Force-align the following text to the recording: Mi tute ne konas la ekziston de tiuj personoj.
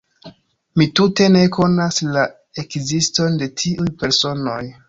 Mi 0.81 0.87
tute 0.99 1.27
ne 1.35 1.43
konas 1.59 2.01
la 2.17 2.25
ekziston 2.65 3.41
de 3.43 3.53
tiuj 3.63 3.91
personoj. 4.03 4.61